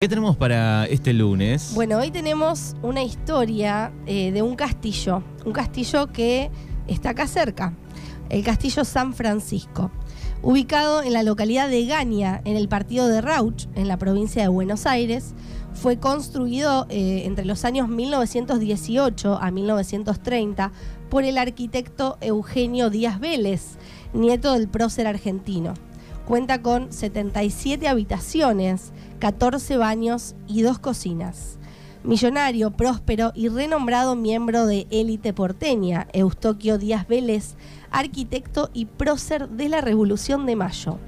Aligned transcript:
¿Qué 0.00 0.08
tenemos 0.08 0.36
para 0.36 0.86
este 0.86 1.12
lunes? 1.12 1.72
Bueno, 1.74 1.98
hoy 1.98 2.12
tenemos 2.12 2.76
una 2.82 3.02
historia 3.02 3.92
eh, 4.06 4.30
de 4.30 4.42
un 4.42 4.54
castillo, 4.54 5.24
un 5.44 5.50
castillo 5.50 6.12
que 6.12 6.52
está 6.86 7.10
acá 7.10 7.26
cerca, 7.26 7.74
el 8.28 8.44
Castillo 8.44 8.84
San 8.84 9.12
Francisco, 9.12 9.90
ubicado 10.40 11.02
en 11.02 11.12
la 11.14 11.24
localidad 11.24 11.68
de 11.68 11.84
Gaña, 11.84 12.42
en 12.44 12.56
el 12.56 12.68
partido 12.68 13.08
de 13.08 13.20
Rauch, 13.20 13.66
en 13.74 13.88
la 13.88 13.96
provincia 13.96 14.40
de 14.40 14.46
Buenos 14.46 14.86
Aires. 14.86 15.34
Fue 15.74 15.98
construido 15.98 16.86
eh, 16.90 17.22
entre 17.24 17.44
los 17.44 17.64
años 17.64 17.88
1918 17.88 19.36
a 19.42 19.50
1930 19.50 20.70
por 21.10 21.24
el 21.24 21.38
arquitecto 21.38 22.18
Eugenio 22.20 22.88
Díaz 22.88 23.18
Vélez, 23.18 23.78
nieto 24.12 24.52
del 24.52 24.68
prócer 24.68 25.08
argentino. 25.08 25.74
Cuenta 26.24 26.60
con 26.60 26.92
77 26.92 27.88
habitaciones, 27.88 28.92
14 29.18 29.76
baños 29.76 30.34
y 30.46 30.62
dos 30.62 30.78
cocinas. 30.78 31.58
Millonario, 32.04 32.70
próspero 32.70 33.32
y 33.34 33.48
renombrado 33.48 34.14
miembro 34.14 34.66
de 34.66 34.86
élite 34.90 35.32
porteña, 35.32 36.06
Eustoquio 36.12 36.78
Díaz 36.78 37.08
Vélez, 37.08 37.56
arquitecto 37.90 38.70
y 38.72 38.86
prócer 38.86 39.48
de 39.48 39.68
la 39.68 39.80
Revolución 39.80 40.46
de 40.46 40.56
Mayo. 40.56 40.98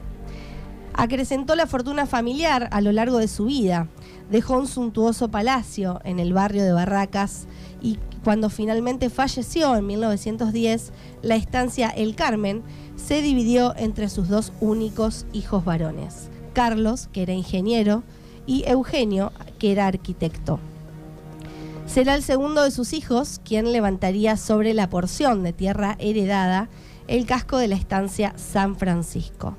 Acrecentó 0.94 1.54
la 1.54 1.66
fortuna 1.66 2.06
familiar 2.06 2.68
a 2.72 2.80
lo 2.80 2.90
largo 2.90 3.18
de 3.18 3.28
su 3.28 3.46
vida. 3.46 3.88
Dejó 4.30 4.58
un 4.58 4.66
suntuoso 4.66 5.30
palacio 5.30 6.00
en 6.04 6.18
el 6.18 6.32
barrio 6.32 6.64
de 6.64 6.72
Barracas 6.72 7.46
y 7.80 7.98
cuando 8.24 8.50
finalmente 8.50 9.08
falleció 9.08 9.76
en 9.76 9.86
1910, 9.86 10.92
la 11.22 11.36
estancia 11.36 11.88
El 11.88 12.14
Carmen 12.16 12.62
se 12.96 13.22
dividió 13.22 13.74
entre 13.76 14.08
sus 14.08 14.28
dos 14.28 14.52
únicos 14.60 15.24
hijos 15.32 15.64
varones, 15.64 16.28
Carlos, 16.52 17.08
que 17.12 17.22
era 17.22 17.32
ingeniero, 17.32 18.02
y 18.46 18.64
Eugenio, 18.66 19.32
que 19.58 19.72
era 19.72 19.86
arquitecto. 19.86 20.58
Será 21.86 22.14
el 22.14 22.22
segundo 22.22 22.62
de 22.62 22.70
sus 22.70 22.92
hijos 22.92 23.40
quien 23.44 23.72
levantaría 23.72 24.36
sobre 24.36 24.74
la 24.74 24.88
porción 24.88 25.42
de 25.42 25.52
tierra 25.52 25.96
heredada 25.98 26.68
el 27.08 27.26
casco 27.26 27.58
de 27.58 27.66
la 27.66 27.74
estancia 27.74 28.32
San 28.36 28.76
Francisco. 28.76 29.56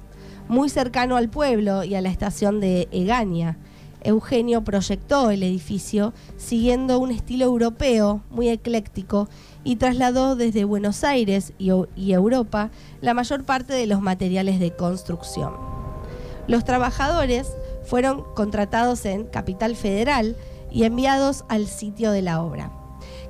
Muy 0.48 0.70
cercano 0.70 1.18
al 1.18 1.30
pueblo 1.30 1.84
y 1.84 1.96
a 1.96 2.02
la 2.02 2.10
estación 2.10 2.62
de 2.62 2.88
Egaña, 2.92 3.58
Eugenio 4.04 4.64
proyectó 4.64 5.30
el 5.30 5.44
edificio 5.44 6.14
siguiendo 6.38 7.00
un 7.00 7.12
estilo 7.12 7.46
europeo 7.46 8.22
muy 8.30 8.50
ecléctico 8.50 9.30
y 9.64 9.76
trasladó 9.76 10.36
desde 10.36 10.64
Buenos 10.64 11.04
Aires 11.04 11.54
y, 11.60 11.72
y, 11.96 12.14
Europa 12.14 12.72
la 13.02 13.14
mayor 13.14 13.44
parte 13.44 13.74
de 13.74 13.86
los 13.86 14.02
materiales 14.02 14.60
de 14.60 14.76
construcción. 14.76 15.71
Los 16.48 16.66
trabajadores 16.66 17.54
fueron 17.84 18.24
contratados 18.34 19.06
en 19.06 19.26
Capital 19.26 19.76
Federal 19.76 20.36
y 20.72 20.84
enviados 20.84 21.44
al 21.50 21.68
sitio 21.68 22.12
de 22.12 22.22
la 22.22 22.42
obra, 22.42 22.72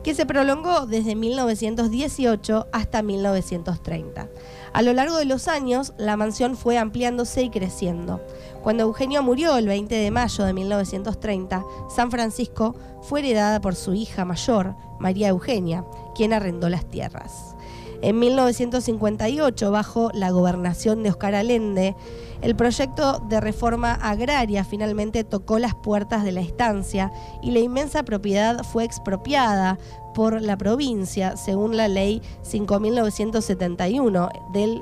que 0.04 0.14
se 0.14 0.26
prolongó 0.26 0.86
desde 0.86 1.16
1918 1.16 2.68
hasta 2.72 3.02
1930. 3.02 4.30
A 4.74 4.82
lo 4.82 4.94
largo 4.94 5.18
de 5.18 5.26
los 5.26 5.48
años, 5.48 5.94
la 5.98 6.16
mansión 6.16 6.56
fue 6.56 6.78
ampliándose 6.78 7.44
y 7.44 7.50
creciendo. 7.50 8.22
Cuando 8.64 8.84
Eugenio 8.84 9.22
murió 9.22 9.58
el 9.58 9.68
20 9.68 9.94
de 9.94 10.12
mayo 10.12 10.46
de 10.46 10.54
1930, 10.54 11.64
San 11.94 12.10
Francisco 12.10 12.76
fue 13.02 13.20
heredada 13.20 13.60
por 13.60 13.76
su 13.76 13.94
hija 13.94 14.24
mayor, 14.24 14.76
María 15.00 15.30
Eugenia, 15.30 15.84
quien 16.16 16.32
arrendó 16.32 16.70
las 16.70 16.86
tierras. 16.86 17.56
En 18.02 18.18
1958, 18.18 19.72
bajo 19.72 20.10
la 20.14 20.32
gobernación 20.32 21.04
de 21.04 21.10
Oscar 21.10 21.36
Allende, 21.36 21.96
el 22.42 22.56
proyecto 22.56 23.20
de 23.30 23.40
reforma 23.40 23.94
agraria 23.94 24.64
finalmente 24.64 25.24
tocó 25.24 25.60
las 25.60 25.76
puertas 25.76 26.24
de 26.24 26.32
la 26.32 26.42
estancia 26.42 27.12
y 27.44 27.52
la 27.52 27.60
inmensa 27.60 28.02
propiedad 28.02 28.64
fue 28.64 28.84
expropiada 28.84 29.78
por 30.16 30.42
la 30.42 30.58
provincia, 30.58 31.38
según 31.38 31.78
la 31.78 31.88
ley 31.88 32.24
5.971 32.44 34.52
del 34.52 34.82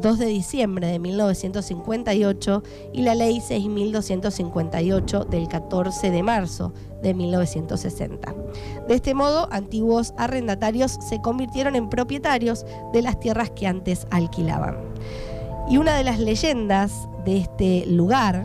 2 0.00 0.18
de 0.18 0.26
diciembre 0.26 0.86
de 0.86 0.98
1958 0.98 2.62
y 2.92 3.02
la 3.02 3.14
ley 3.14 3.40
6.258 3.40 5.26
del 5.28 5.48
14 5.48 6.10
de 6.10 6.22
marzo 6.22 6.72
de 7.02 7.14
1960. 7.14 8.34
De 8.86 8.94
este 8.94 9.14
modo, 9.14 9.48
antiguos 9.52 10.14
arrendatarios 10.16 10.98
se 11.08 11.20
convirtieron 11.20 11.76
en 11.76 11.88
propietarios 11.88 12.64
de 12.92 13.02
las 13.02 13.18
tierras 13.20 13.50
que 13.50 13.66
antes 13.66 14.06
alquilaban. 14.10 14.76
Y 15.68 15.76
una 15.76 15.96
de 15.96 16.04
las 16.04 16.18
leyendas 16.18 17.08
de 17.24 17.38
este 17.38 17.84
lugar, 17.86 18.44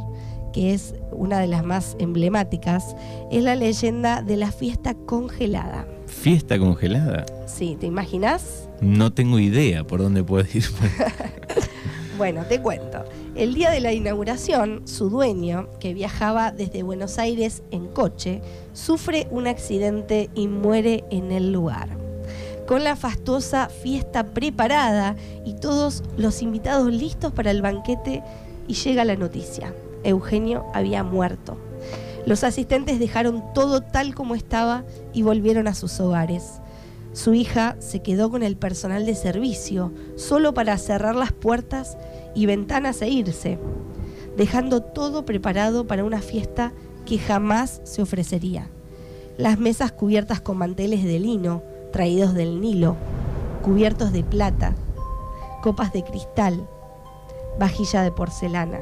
que 0.51 0.73
es 0.73 0.95
una 1.11 1.39
de 1.39 1.47
las 1.47 1.63
más 1.63 1.95
emblemáticas, 1.99 2.95
es 3.31 3.43
la 3.43 3.55
leyenda 3.55 4.21
de 4.21 4.37
la 4.37 4.51
fiesta 4.51 4.93
congelada. 4.93 5.87
¿Fiesta 6.05 6.59
congelada? 6.59 7.25
Sí, 7.47 7.77
¿te 7.79 7.87
imaginas? 7.87 8.69
No 8.81 9.13
tengo 9.13 9.39
idea 9.39 9.85
por 9.85 10.01
dónde 10.01 10.23
puede 10.23 10.49
ir. 10.53 10.65
bueno, 12.17 12.45
te 12.47 12.61
cuento. 12.61 13.03
El 13.35 13.53
día 13.53 13.71
de 13.71 13.79
la 13.79 13.93
inauguración, 13.93 14.87
su 14.87 15.09
dueño, 15.09 15.69
que 15.79 15.93
viajaba 15.93 16.51
desde 16.51 16.83
Buenos 16.83 17.17
Aires 17.17 17.63
en 17.71 17.87
coche, 17.87 18.41
sufre 18.73 19.27
un 19.31 19.47
accidente 19.47 20.29
y 20.35 20.47
muere 20.47 21.03
en 21.09 21.31
el 21.31 21.51
lugar. 21.51 21.89
Con 22.67 22.83
la 22.83 22.95
fastuosa 22.95 23.69
fiesta 23.69 24.23
preparada 24.23 25.15
y 25.45 25.53
todos 25.55 26.03
los 26.17 26.41
invitados 26.41 26.91
listos 26.91 27.33
para 27.33 27.51
el 27.51 27.61
banquete, 27.61 28.23
y 28.67 28.75
llega 28.75 29.03
la 29.03 29.15
noticia. 29.15 29.73
Eugenio 30.03 30.65
había 30.73 31.03
muerto. 31.03 31.57
Los 32.25 32.43
asistentes 32.43 32.99
dejaron 32.99 33.43
todo 33.53 33.81
tal 33.81 34.15
como 34.15 34.35
estaba 34.35 34.85
y 35.13 35.23
volvieron 35.23 35.67
a 35.67 35.73
sus 35.73 35.99
hogares. 35.99 36.61
Su 37.13 37.35
hija 37.35 37.75
se 37.79 38.01
quedó 38.01 38.31
con 38.31 38.41
el 38.41 38.57
personal 38.57 39.05
de 39.05 39.13
servicio 39.13 39.91
solo 40.15 40.55
para 40.55 40.77
cerrar 40.79 41.15
las 41.15 41.31
puertas 41.31 41.95
y 42.33 42.47
ventanas 42.47 43.03
e 43.03 43.09
irse, 43.09 43.59
dejando 44.35 44.81
todo 44.81 45.23
preparado 45.23 45.85
para 45.85 46.03
una 46.03 46.21
fiesta 46.21 46.73
que 47.05 47.19
jamás 47.19 47.81
se 47.83 48.01
ofrecería. 48.01 48.67
Las 49.37 49.59
mesas 49.59 49.91
cubiertas 49.91 50.41
con 50.41 50.57
manteles 50.57 51.03
de 51.03 51.19
lino, 51.19 51.61
traídos 51.91 52.33
del 52.33 52.59
Nilo, 52.59 52.95
cubiertos 53.61 54.11
de 54.11 54.23
plata, 54.23 54.73
copas 55.61 55.93
de 55.93 56.03
cristal, 56.03 56.67
vajilla 57.59 58.01
de 58.01 58.11
porcelana. 58.11 58.79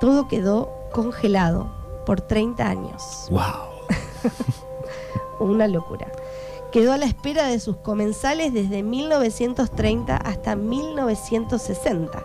Todo 0.00 0.26
quedó 0.26 0.72
congelado 0.92 1.70
por 2.04 2.20
30 2.20 2.66
años. 2.66 3.28
¡Wow! 3.30 4.60
Una 5.40 5.66
locura. 5.66 6.12
Quedó 6.70 6.92
a 6.92 6.98
la 6.98 7.06
espera 7.06 7.46
de 7.46 7.58
sus 7.58 7.78
comensales 7.78 8.54
desde 8.54 8.84
1930 8.84 10.16
hasta 10.16 10.54
1960. 10.54 12.22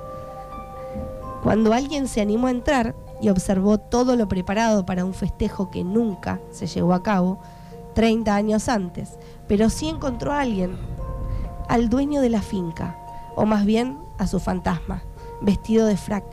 Cuando 1.42 1.74
alguien 1.74 2.08
se 2.08 2.22
animó 2.22 2.48
a 2.48 2.52
entrar 2.52 2.96
y 3.22 3.30
observó 3.30 3.80
todo 3.80 4.16
lo 4.16 4.28
preparado 4.28 4.86
para 4.86 5.06
un 5.06 5.14
festejo 5.14 5.72
que 5.72 5.84
nunca 5.84 6.40
se 6.52 6.68
llevó 6.68 6.94
a 6.94 7.02
cabo, 7.02 7.40
30 7.94 8.36
años 8.36 8.70
antes, 8.70 9.18
pero 9.48 9.70
sí 9.70 9.88
encontró 9.88 10.34
a 10.34 10.42
alguien, 10.42 10.78
al 11.68 11.90
dueño 11.90 12.22
de 12.22 12.30
la 12.30 12.42
finca, 12.42 13.00
o 13.36 13.46
más 13.46 13.66
bien 13.66 13.98
a 14.18 14.28
su 14.28 14.40
fantasma, 14.40 15.04
vestido 15.42 15.88
de 15.88 15.98
frac, 15.98 16.26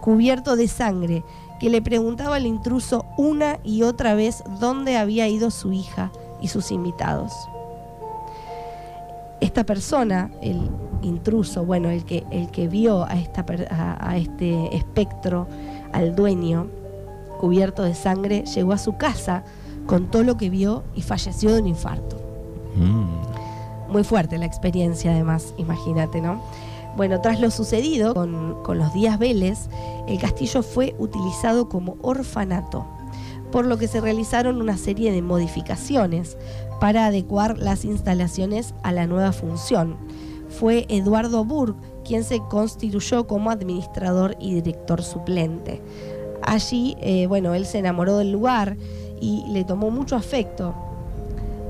cubierto 0.00 0.56
de 0.56 0.68
sangre, 0.68 1.24
que 1.62 1.70
le 1.70 1.80
preguntaba 1.80 2.34
al 2.34 2.46
intruso 2.46 3.06
una 3.16 3.60
y 3.62 3.84
otra 3.84 4.16
vez 4.16 4.42
dónde 4.58 4.96
había 4.96 5.28
ido 5.28 5.52
su 5.52 5.72
hija 5.72 6.10
y 6.40 6.48
sus 6.48 6.72
invitados. 6.72 7.32
Esta 9.40 9.62
persona, 9.62 10.32
el 10.40 10.68
intruso, 11.02 11.64
bueno, 11.64 11.88
el 11.88 12.04
que, 12.04 12.24
el 12.32 12.50
que 12.50 12.66
vio 12.66 13.04
a, 13.04 13.12
esta, 13.12 13.46
a, 13.70 14.16
este 14.16 14.76
espectro, 14.76 15.46
al 15.92 16.16
dueño, 16.16 16.66
cubierto 17.38 17.84
de 17.84 17.94
sangre, 17.94 18.42
llegó 18.42 18.72
a 18.72 18.78
su 18.78 18.96
casa, 18.96 19.44
contó 19.86 20.24
lo 20.24 20.36
que 20.36 20.50
vio 20.50 20.82
y 20.96 21.02
falleció 21.02 21.54
de 21.54 21.60
un 21.60 21.68
infarto. 21.68 22.16
Mm. 22.74 23.92
Muy 23.92 24.02
fuerte 24.02 24.36
la 24.36 24.46
experiencia, 24.46 25.12
además, 25.12 25.54
imagínate, 25.58 26.20
¿no? 26.20 26.42
Bueno, 26.96 27.22
tras 27.22 27.40
lo 27.40 27.50
sucedido 27.50 28.12
con, 28.12 28.78
los 28.78 28.92
Díaz 28.92 29.18
Vélez, 29.18 29.68
el 30.06 30.18
castillo 30.18 30.62
fue 30.62 30.94
utilizado 30.98 31.68
como 31.68 31.96
orfanato, 32.02 32.86
por 33.50 33.64
lo 33.64 33.78
que 33.78 33.88
se 33.88 34.00
realizaron 34.00 34.60
una 34.60 34.76
serie 34.76 35.10
de 35.10 35.22
modificaciones 35.22 36.36
para 36.80 37.06
adecuar 37.06 37.56
las 37.56 37.86
instalaciones 37.86 38.74
a 38.82 38.92
la 38.92 39.06
nueva 39.06 39.32
función. 39.32 39.96
Fue 40.50 40.84
Eduardo 40.90 41.44
Burg 41.46 41.76
quien 42.04 42.24
se 42.24 42.40
constituyó 42.40 43.26
como 43.26 43.50
administrador 43.50 44.36
y 44.38 44.54
director 44.54 45.02
suplente. 45.02 45.80
Allí, 46.42 46.96
eh, 47.00 47.26
bueno, 47.26 47.54
él 47.54 47.64
se 47.64 47.78
enamoró 47.78 48.18
del 48.18 48.32
lugar 48.32 48.76
y 49.18 49.44
le 49.48 49.64
tomó 49.64 49.90
mucho 49.90 50.14
afecto 50.14 50.74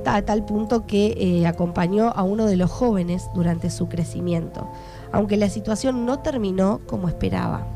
a 0.05 0.23
tal 0.23 0.45
punto 0.45 0.85
que 0.85 1.15
eh, 1.17 1.47
acompañó 1.47 2.09
a 2.09 2.25
uno 2.25 2.47
de 2.47 2.57
los 2.57 2.73
jóvenes 2.73 3.31
durante 3.35 3.71
su 3.71 3.89
crecimiento 3.89 4.67
aunque 5.13 5.37
la 5.37 5.51
situación 5.51 6.07
no 6.07 6.21
terminó 6.21 6.81
como 6.87 7.09
esperaba. 7.09 7.67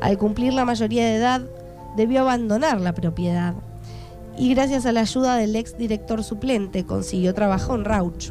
Al 0.00 0.16
cumplir 0.16 0.54
la 0.54 0.64
mayoría 0.64 1.04
de 1.04 1.16
edad, 1.16 1.42
debió 1.96 2.20
abandonar 2.20 2.80
la 2.80 2.94
propiedad 2.94 3.54
y 4.38 4.54
gracias 4.54 4.86
a 4.86 4.92
la 4.92 5.00
ayuda 5.00 5.36
del 5.36 5.56
ex 5.56 5.76
director 5.76 6.22
suplente 6.22 6.84
consiguió 6.84 7.34
trabajo 7.34 7.74
en 7.74 7.84
Rauch. 7.84 8.30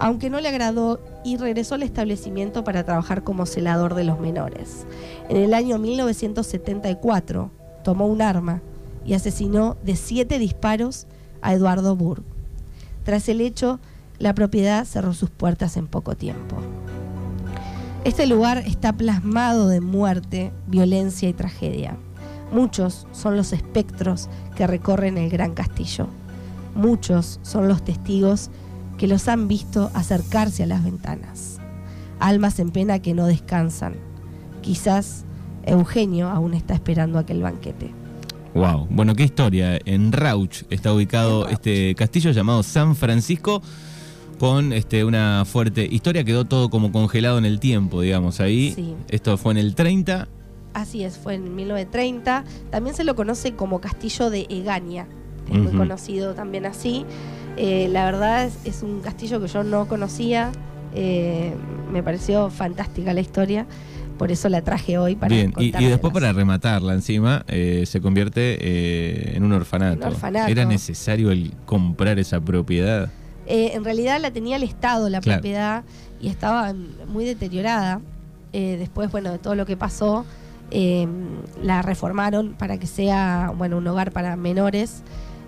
Aunque 0.00 0.30
no 0.30 0.40
le 0.40 0.48
agradó 0.48 0.98
y 1.24 1.36
regresó 1.36 1.76
al 1.76 1.82
establecimiento 1.82 2.64
para 2.64 2.84
trabajar 2.84 3.22
como 3.22 3.46
celador 3.46 3.94
de 3.94 4.04
los 4.04 4.18
menores. 4.18 4.86
En 5.28 5.36
el 5.36 5.54
año 5.54 5.78
1974 5.78 7.50
tomó 7.84 8.06
un 8.06 8.22
arma 8.22 8.60
y 9.04 9.14
asesinó 9.14 9.76
de 9.84 9.94
siete 9.94 10.38
disparos 10.38 11.06
a 11.42 11.54
Eduardo 11.54 11.94
Burg. 11.94 12.22
Tras 13.04 13.28
el 13.28 13.40
hecho, 13.40 13.78
la 14.18 14.34
propiedad 14.34 14.84
cerró 14.84 15.14
sus 15.14 15.30
puertas 15.30 15.76
en 15.76 15.86
poco 15.86 16.16
tiempo. 16.16 16.56
Este 18.02 18.26
lugar 18.26 18.58
está 18.66 18.94
plasmado 18.94 19.68
de 19.68 19.82
muerte, 19.82 20.52
violencia 20.66 21.28
y 21.28 21.34
tragedia. 21.34 21.98
Muchos 22.50 23.06
son 23.12 23.36
los 23.36 23.52
espectros 23.52 24.30
que 24.56 24.66
recorren 24.66 25.18
el 25.18 25.28
gran 25.28 25.52
castillo. 25.52 26.08
Muchos 26.74 27.40
son 27.42 27.68
los 27.68 27.84
testigos 27.84 28.50
que 28.96 29.06
los 29.06 29.28
han 29.28 29.48
visto 29.48 29.90
acercarse 29.92 30.62
a 30.62 30.66
las 30.66 30.82
ventanas. 30.82 31.58
Almas 32.20 32.58
en 32.58 32.70
pena 32.70 33.00
que 33.00 33.12
no 33.12 33.26
descansan. 33.26 33.96
Quizás 34.62 35.24
Eugenio 35.64 36.30
aún 36.30 36.54
está 36.54 36.72
esperando 36.72 37.18
aquel 37.18 37.42
banquete. 37.42 37.92
Wow, 38.54 38.86
bueno, 38.88 39.14
qué 39.14 39.24
historia. 39.24 39.78
En 39.84 40.10
Rauch 40.12 40.62
está 40.70 40.92
ubicado 40.94 41.48
este 41.48 41.94
castillo 41.96 42.30
llamado 42.30 42.62
San 42.62 42.96
Francisco 42.96 43.60
con 44.40 44.72
este, 44.72 45.04
una 45.04 45.44
fuerte 45.44 45.86
historia. 45.88 46.24
Quedó 46.24 46.46
todo 46.46 46.70
como 46.70 46.92
congelado 46.92 47.36
en 47.36 47.44
el 47.44 47.60
tiempo, 47.60 48.00
digamos, 48.00 48.40
ahí. 48.40 48.72
Sí. 48.74 48.94
Esto 49.10 49.36
fue 49.36 49.52
en 49.52 49.58
el 49.58 49.74
30. 49.74 50.28
Así 50.72 51.04
es, 51.04 51.18
fue 51.18 51.34
en 51.34 51.54
1930. 51.54 52.44
También 52.70 52.96
se 52.96 53.04
lo 53.04 53.14
conoce 53.14 53.52
como 53.52 53.82
Castillo 53.82 54.30
de 54.30 54.46
Egaña. 54.48 55.06
Es 55.52 55.58
muy 55.58 55.72
conocido 55.72 56.32
también 56.32 56.64
así. 56.64 57.04
Eh, 57.58 57.88
la 57.92 58.06
verdad 58.06 58.46
es, 58.46 58.54
es 58.64 58.82
un 58.82 59.00
castillo 59.00 59.42
que 59.42 59.48
yo 59.48 59.62
no 59.62 59.86
conocía. 59.86 60.52
Eh, 60.94 61.52
me 61.92 62.02
pareció 62.02 62.48
fantástica 62.48 63.12
la 63.12 63.20
historia. 63.20 63.66
Por 64.16 64.32
eso 64.32 64.48
la 64.48 64.62
traje 64.62 64.96
hoy 64.96 65.16
para 65.16 65.34
Bien, 65.34 65.52
y, 65.58 65.66
y 65.66 65.86
después 65.86 66.14
para 66.14 66.32
rematarla 66.32 66.94
encima, 66.94 67.44
eh, 67.46 67.84
se 67.86 68.00
convierte 68.00 68.56
eh, 68.60 69.36
en 69.36 69.44
un 69.44 69.52
orfanato. 69.52 70.06
Un 70.06 70.14
orfanato. 70.14 70.50
¿Era 70.50 70.64
necesario 70.64 71.30
el 71.30 71.52
comprar 71.66 72.18
esa 72.18 72.40
propiedad? 72.40 73.10
Eh, 73.46 73.72
en 73.74 73.84
realidad 73.84 74.20
la 74.20 74.30
tenía 74.30 74.56
el 74.56 74.62
Estado, 74.62 75.08
la 75.08 75.20
Claro. 75.20 75.38
propiedad, 75.40 75.84
y 76.20 76.28
estaba 76.28 76.74
muy 77.08 77.24
deteriorada. 77.24 78.00
Eh, 78.52 78.76
después, 78.78 79.10
bueno, 79.10 79.30
de 79.32 79.38
todo 79.38 79.54
lo 79.54 79.66
que 79.66 79.76
pasó, 79.76 80.24
eh, 80.70 81.06
la 81.62 81.82
reformaron 81.82 82.54
para 82.58 82.78
que 82.78 82.86
sea, 82.86 83.52
bueno, 83.56 83.78
un 83.78 83.86
hogar 83.86 84.12
para 84.12 84.36
menores. 84.36 85.02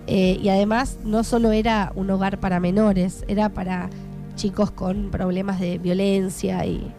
Eh, 0.07 0.37
y 0.41 0.49
además, 0.49 0.97
no 1.05 1.23
solo 1.23 1.51
era 1.51 1.91
un 1.95 2.09
hogar 2.09 2.39
para 2.39 2.59
menores, 2.59 3.23
era 3.27 3.49
para 3.49 3.89
chicos 4.35 4.71
con 4.71 5.11
problemas 5.11 5.59
de 5.61 5.77
violencia 5.77 6.65
y, 6.65 6.91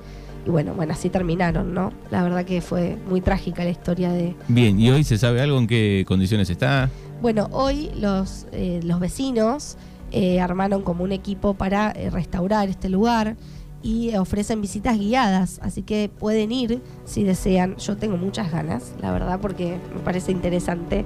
y 0.47 0.51
bueno, 0.51 0.73
bueno, 0.75 0.93
así 0.95 1.11
terminaron, 1.11 1.75
¿no? 1.75 1.93
La 2.11 2.23
verdad 2.23 2.45
que 2.47 2.61
fue 2.63 2.97
muy 3.11 3.21
trágica 3.21 3.63
la 3.65 3.71
historia 3.71 4.11
de, 4.13 4.35
Bien, 4.49 4.79
¿y 4.81 4.89
hoy 4.91 5.05
se 5.05 5.19
sabe 5.19 5.43
algo 5.43 5.59
en 5.59 5.67
qué 5.67 6.05
condiciones 6.07 6.49
está? 6.49 6.89
Bueno, 7.21 7.49
hoy 7.53 7.91
los, 7.99 8.47
eh, 8.53 8.81
los 8.85 9.01
vecinos 9.01 9.77
eh, 10.15 10.41
armaron 10.41 10.83
como 10.83 11.03
un 11.03 11.11
equipo 11.11 11.55
para 11.55 11.91
eh, 11.91 12.09
restaurar 12.09 12.69
este 12.69 12.89
lugar 12.89 13.37
y 13.83 14.11
eh, 14.11 14.19
ofrecen 14.19 14.63
visitas 14.63 14.97
guiadas, 14.97 15.59
así 15.63 15.83
que 15.83 16.09
pueden 16.19 16.53
ir 16.53 16.81
si 17.05 17.25
desean. 17.25 17.77
Yo 17.77 17.97
tengo 17.97 18.17
muchas 18.17 18.51
ganas, 18.51 18.95
la 19.01 19.13
verdad, 19.13 19.41
porque 19.41 19.79
me 19.93 20.01
parece 20.01 20.33
interesante. 20.33 21.05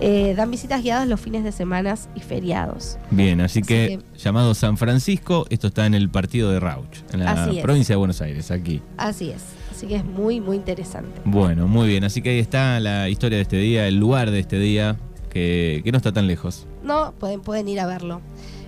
Eh, 0.00 0.34
dan 0.36 0.50
visitas 0.50 0.82
guiadas 0.82 1.06
los 1.08 1.20
fines 1.20 1.44
de 1.44 1.52
semana 1.52 1.96
y 2.14 2.20
feriados. 2.20 2.96
Bien, 3.10 3.40
así, 3.40 3.60
Así 3.60 3.68
que, 3.68 4.00
llamado 4.16 4.54
San 4.54 4.76
Francisco, 4.76 5.46
esto 5.50 5.68
está 5.68 5.86
en 5.86 5.94
el 5.94 6.08
partido 6.08 6.50
de 6.50 6.60
Rauch, 6.60 6.98
en 7.12 7.24
la 7.24 7.50
provincia 7.62 7.92
de 7.92 7.96
Buenos 7.96 8.20
Aires, 8.20 8.50
aquí. 8.50 8.82
Así 8.96 9.30
es, 9.30 9.42
así 9.70 9.86
que 9.86 9.96
es 9.96 10.04
muy, 10.04 10.40
muy 10.40 10.56
interesante. 10.56 11.20
Bueno, 11.24 11.68
muy 11.68 11.88
bien, 11.88 12.04
así 12.04 12.22
que 12.22 12.30
ahí 12.30 12.38
está 12.38 12.80
la 12.80 13.08
historia 13.08 13.38
de 13.38 13.42
este 13.42 13.56
día, 13.56 13.86
el 13.86 13.96
lugar 13.96 14.30
de 14.30 14.40
este 14.40 14.58
día, 14.58 14.96
que, 15.34 15.90
no 15.90 15.98
está 15.98 16.12
tan 16.12 16.26
lejos. 16.26 16.66
No, 16.82 17.12
pueden, 17.18 17.40
pueden 17.40 17.68
ir 17.68 17.80
a 17.80 17.86
verlo. 17.86 18.22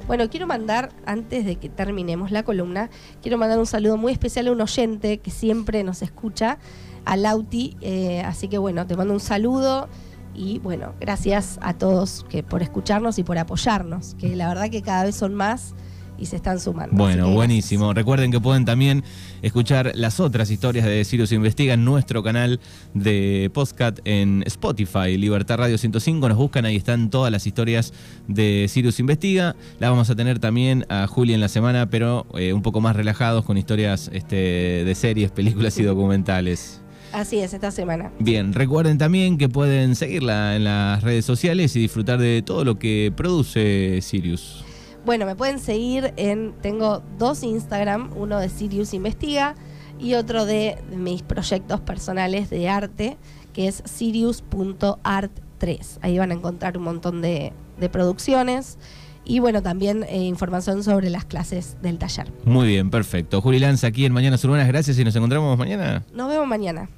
Bueno, 0.06 0.28
quiero 0.28 0.46
mandar, 0.46 0.90
antes 1.06 1.44
de 1.44 1.56
que 1.56 1.68
terminemos 1.68 2.30
la 2.30 2.42
columna, 2.42 2.90
quiero 3.22 3.38
mandar 3.38 3.58
un 3.58 3.66
saludo 3.66 3.96
muy 3.96 4.12
especial 4.12 4.48
a 4.48 4.52
un 4.52 4.60
oyente 4.60 5.18
que 5.18 5.30
siempre 5.30 5.82
nos 5.82 6.02
escucha, 6.02 6.58
a 7.04 7.16
Lauti. 7.16 7.76
eh, 7.80 8.20
así 8.20 8.48
que 8.48 8.58
bueno, 8.58 8.86
te 8.86 8.96
mando 8.96 9.14
un 9.14 9.20
saludo 9.20 9.88
y 10.34 10.58
bueno, 10.58 10.92
gracias 11.00 11.58
a 11.62 11.74
todos 11.74 12.24
que 12.28 12.42
por 12.42 12.62
escucharnos 12.62 13.18
y 13.18 13.24
por 13.24 13.38
apoyarnos, 13.38 14.14
que 14.16 14.36
la 14.36 14.48
verdad 14.48 14.70
que 14.70 14.82
cada 14.82 15.04
vez 15.04 15.16
son 15.16 15.34
más 15.34 15.74
y 16.18 16.26
se 16.26 16.36
están 16.36 16.60
sumando. 16.60 16.96
Bueno, 16.96 17.30
buenísimo. 17.30 17.92
Recuerden 17.92 18.30
que 18.30 18.40
pueden 18.40 18.64
también 18.64 19.04
escuchar 19.42 19.92
las 19.94 20.20
otras 20.20 20.50
historias 20.50 20.84
de 20.84 21.04
Sirius 21.04 21.32
Investiga 21.32 21.74
en 21.74 21.84
nuestro 21.84 22.22
canal 22.22 22.60
de 22.94 23.50
podcast 23.52 23.98
en 24.04 24.42
Spotify, 24.46 25.16
Libertad 25.16 25.58
Radio 25.58 25.78
105. 25.78 26.28
Nos 26.28 26.38
buscan, 26.38 26.64
ahí 26.64 26.76
están 26.76 27.10
todas 27.10 27.32
las 27.32 27.46
historias 27.46 27.92
de 28.28 28.66
Sirius 28.68 29.00
Investiga. 29.00 29.56
La 29.78 29.90
vamos 29.90 30.10
a 30.10 30.16
tener 30.16 30.38
también 30.38 30.86
a 30.88 31.06
Juli 31.06 31.34
en 31.34 31.40
la 31.40 31.48
semana, 31.48 31.88
pero 31.90 32.26
eh, 32.34 32.52
un 32.52 32.62
poco 32.62 32.80
más 32.80 32.96
relajados 32.96 33.44
con 33.44 33.56
historias 33.56 34.10
este, 34.12 34.84
de 34.84 34.94
series, 34.94 35.30
películas 35.30 35.78
y 35.78 35.82
documentales. 35.82 36.80
Así 37.16 37.38
es, 37.38 37.54
esta 37.54 37.70
semana. 37.70 38.12
Bien, 38.18 38.52
recuerden 38.52 38.98
también 38.98 39.38
que 39.38 39.48
pueden 39.48 39.96
seguirla 39.96 40.54
en 40.54 40.64
las 40.64 41.02
redes 41.02 41.24
sociales 41.24 41.74
y 41.74 41.80
disfrutar 41.80 42.18
de 42.18 42.42
todo 42.42 42.62
lo 42.62 42.78
que 42.78 43.10
produce 43.16 44.00
Sirius. 44.02 44.65
Bueno, 45.06 45.24
me 45.24 45.34
pueden 45.36 45.60
seguir 45.60 46.12
en. 46.16 46.52
Tengo 46.60 47.00
dos 47.16 47.44
Instagram, 47.44 48.10
uno 48.16 48.40
de 48.40 48.48
Sirius 48.48 48.92
Investiga 48.92 49.54
y 50.00 50.14
otro 50.14 50.44
de 50.44 50.78
mis 50.90 51.22
proyectos 51.22 51.80
personales 51.80 52.50
de 52.50 52.68
arte, 52.68 53.16
que 53.52 53.68
es 53.68 53.84
sirius.art3. 53.84 55.98
Ahí 56.02 56.18
van 56.18 56.32
a 56.32 56.34
encontrar 56.34 56.76
un 56.76 56.82
montón 56.82 57.22
de, 57.22 57.52
de 57.78 57.88
producciones 57.88 58.78
y, 59.24 59.38
bueno, 59.38 59.62
también 59.62 60.02
eh, 60.08 60.24
información 60.24 60.82
sobre 60.82 61.08
las 61.08 61.24
clases 61.24 61.76
del 61.82 61.98
taller. 61.98 62.32
Muy 62.44 62.66
bien, 62.66 62.90
perfecto. 62.90 63.40
Juli 63.40 63.60
Lanza 63.60 63.86
aquí 63.86 64.06
en 64.06 64.12
Mañanas 64.12 64.44
Urbanas, 64.44 64.66
gracias 64.66 64.98
y 64.98 65.04
nos 65.04 65.14
encontramos 65.14 65.56
mañana. 65.56 66.02
Nos 66.12 66.28
vemos 66.28 66.48
mañana. 66.48 66.88